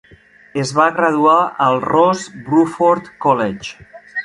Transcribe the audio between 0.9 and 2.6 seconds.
graduar al Rose